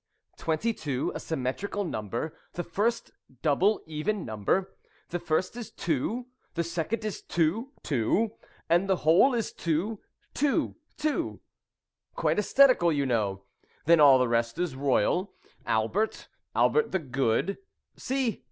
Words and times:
22 0.37 1.11
a 1.13 1.19
symmetrical 1.19 1.83
number, 1.83 2.33
the 2.53 2.63
first 2.63 3.11
double 3.43 3.79
even 3.85 4.25
number; 4.25 4.73
the 5.09 5.19
first 5.19 5.55
is 5.55 5.69
two, 5.69 6.25
the 6.55 6.63
second 6.63 7.05
is 7.05 7.21
two, 7.21 7.71
too, 7.83 8.31
and 8.67 8.89
the 8.89 8.95
whole 9.05 9.35
is 9.35 9.53
two, 9.53 9.99
two, 10.33 10.75
too 10.97 11.39
quite 12.15 12.37
æsthetical, 12.37 12.91
you 12.95 13.05
know. 13.05 13.43
Then 13.85 13.99
all 13.99 14.17
the 14.17 14.27
rest 14.27 14.57
is 14.57 14.73
royal 14.75 15.33
Albert, 15.67 16.29
Albert 16.55 16.91
the 16.91 16.97
Good, 16.97 17.59
see. 17.95 18.39